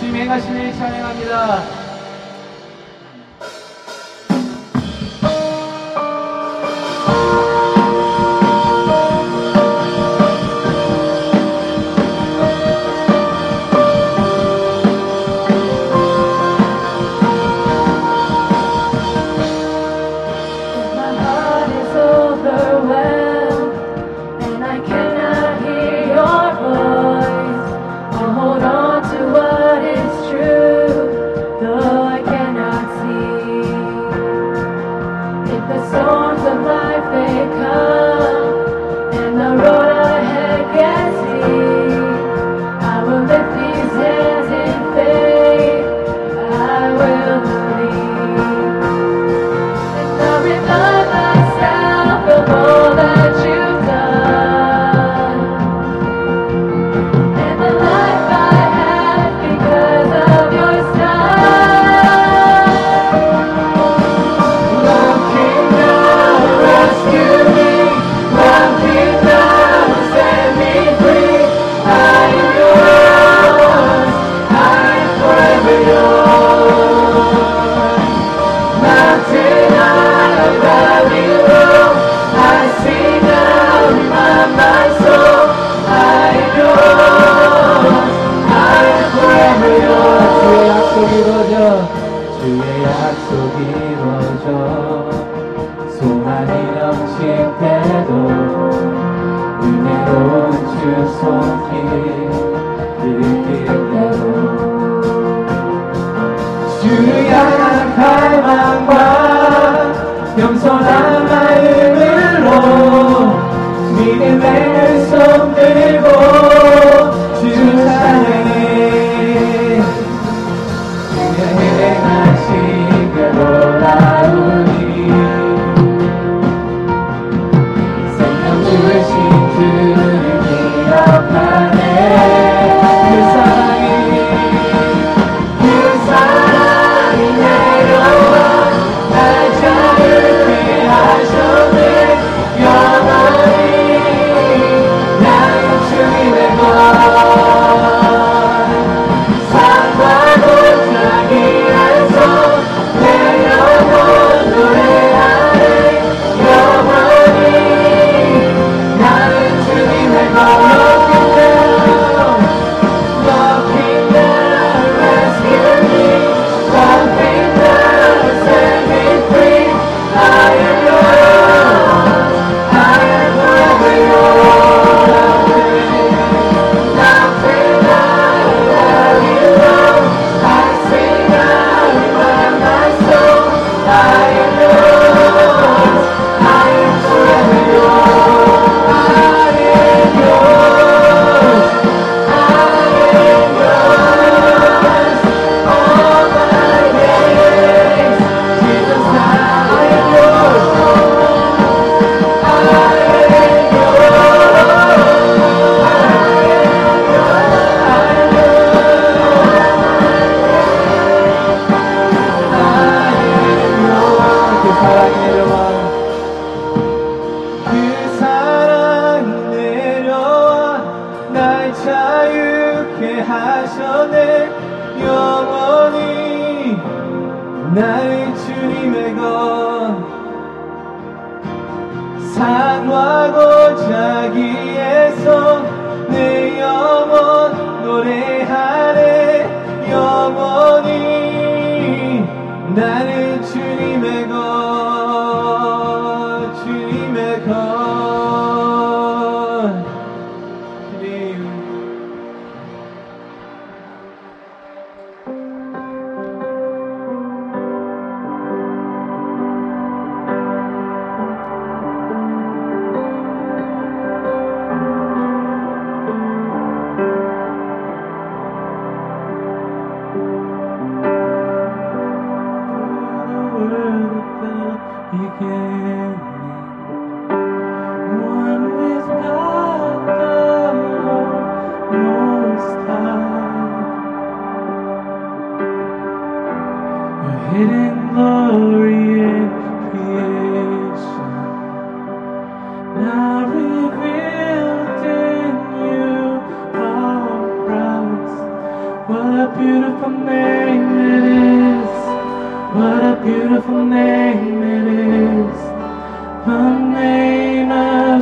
주님 0.00 0.16
행하신 0.16 0.56
일 0.56 0.74
찬양합니다. 0.74 1.81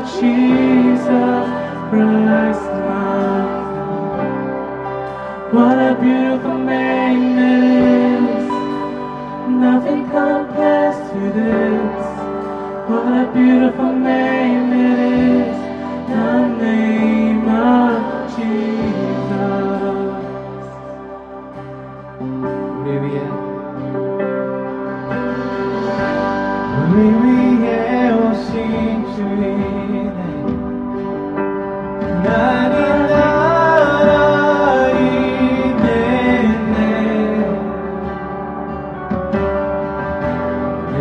Jesus 0.05 1.47
Christ, 1.91 2.67
my 2.87 3.45
What 5.53 5.79
a 5.79 5.95
beautiful 6.01 6.59
name 6.59 7.39
it 7.39 7.55
is! 8.19 8.49
Nothing 9.49 10.03
compares 10.09 10.97
to 11.11 11.21
this. 11.39 12.07
What 12.89 13.13
a 13.23 13.31
beautiful 13.35 13.93
name 13.93 14.40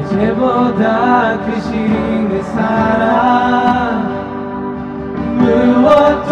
제보다 0.09 1.37
크신 1.45 2.29
그 2.29 2.41
사랑 2.43 4.07
무엇도 5.37 6.31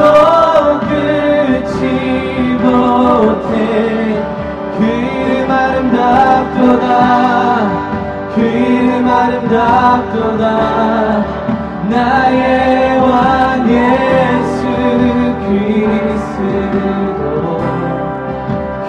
끝이 0.88 1.82
못해 2.62 3.54
그 4.78 4.82
아름답도다 5.52 6.86
그 8.34 8.42
이름 8.42 9.08
아름답도다 9.08 10.44
나의 11.90 13.00
왕 13.00 13.70
예수 13.70 14.62
그리스도 15.48 16.76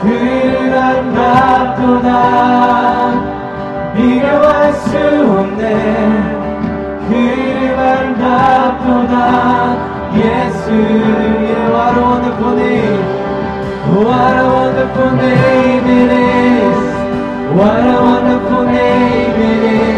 그 0.02 0.08
이름 0.08 0.72
아름답도다 0.74 2.08
비교할 3.94 4.72
수 4.72 4.98
없네 4.98 5.64
그 7.08 7.14
이름 7.14 7.78
아름답도다 7.78 9.14
예수의 10.16 11.48
What 11.70 11.94
a 11.94 12.02
wonderful 12.02 12.52
name 12.56 13.02
What 13.94 14.36
a 14.36 14.44
wonderful 14.48 15.10
name 15.16 15.86
it 15.86 16.10
is 16.12 16.86
What 17.54 17.84
a 17.84 17.96
wonderful 18.02 18.64
name 18.64 19.40
it 19.40 19.62
is 19.64 19.97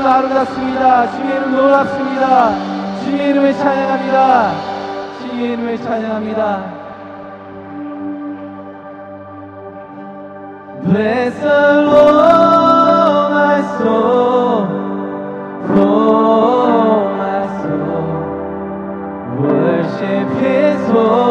이름은 0.00 0.06
아름답습니다. 0.06 1.10
주의 1.12 1.28
이름 1.28 1.52
놀랍습니다. 1.54 3.00
주의 3.04 3.30
이름을 3.30 3.52
찬양합니다. 3.52 4.52
주의 5.20 5.52
이름을 5.52 5.76
찬양합니다. 5.78 6.80
Bless 10.82 11.40
the 11.40 11.82
Lord, 11.84 13.30
my 13.30 13.60
soul, 13.76 14.66
oh 15.76 17.12
my 17.16 17.44
soul, 17.60 18.06
worship 19.38 20.28
His 20.40 20.80
Lord. 20.90 21.29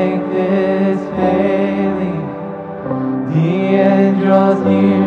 make 0.00 0.24
this 0.32 0.98
failing. 1.16 2.22
The 3.32 3.50
end 3.92 4.14
draws 4.22 4.60
near, 4.64 5.04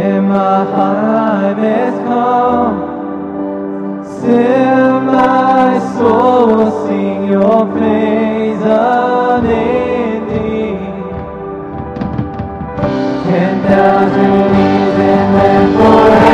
and 0.00 0.22
my 0.28 0.58
time 0.76 1.60
is 1.64 1.94
come. 2.08 2.76
Still, 4.04 4.94
my 5.00 5.78
soul 5.94 6.46
will 6.56 6.74
sing 6.86 7.20
your 7.32 7.60
praise 7.74 8.62
unending. 8.62 10.78
Ten 13.28 13.52
thousand 13.66 14.34
years 14.58 14.96
and 15.12 15.28
then 15.36 15.64
forevermore. 15.78 16.26